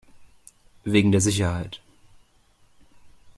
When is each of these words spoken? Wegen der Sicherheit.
Wegen 0.83 1.11
der 1.11 1.21
Sicherheit. 1.21 1.79